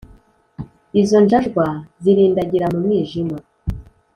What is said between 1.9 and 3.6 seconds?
zirindagira mu mwijima